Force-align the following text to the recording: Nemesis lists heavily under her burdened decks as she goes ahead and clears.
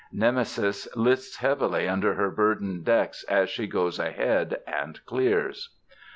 Nemesis 0.11 0.87
lists 0.95 1.37
heavily 1.37 1.87
under 1.87 2.15
her 2.15 2.31
burdened 2.31 2.83
decks 2.83 3.23
as 3.25 3.51
she 3.51 3.67
goes 3.67 3.99
ahead 3.99 4.59
and 4.65 4.99
clears. 5.05 5.75